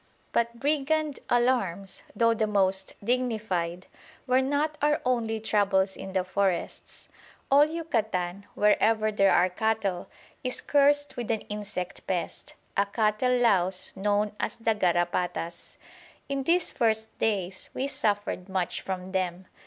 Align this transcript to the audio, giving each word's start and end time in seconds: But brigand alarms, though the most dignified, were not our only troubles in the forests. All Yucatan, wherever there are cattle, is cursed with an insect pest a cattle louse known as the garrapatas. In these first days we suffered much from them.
But 0.31 0.59
brigand 0.59 1.19
alarms, 1.29 2.01
though 2.15 2.33
the 2.33 2.47
most 2.47 2.93
dignified, 3.03 3.85
were 4.25 4.41
not 4.41 4.75
our 4.81 4.99
only 5.05 5.39
troubles 5.39 5.95
in 5.95 6.13
the 6.13 6.23
forests. 6.23 7.07
All 7.51 7.65
Yucatan, 7.65 8.47
wherever 8.55 9.11
there 9.11 9.29
are 9.31 9.47
cattle, 9.47 10.07
is 10.43 10.59
cursed 10.59 11.17
with 11.17 11.29
an 11.29 11.41
insect 11.41 12.07
pest 12.07 12.55
a 12.75 12.87
cattle 12.87 13.37
louse 13.37 13.91
known 13.95 14.31
as 14.39 14.57
the 14.57 14.73
garrapatas. 14.73 15.77
In 16.27 16.41
these 16.41 16.71
first 16.71 17.15
days 17.19 17.69
we 17.75 17.85
suffered 17.85 18.49
much 18.49 18.81
from 18.81 19.11
them. 19.11 19.45